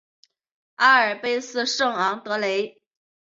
[0.77, 2.81] 阿尔卑斯圣昂德雷。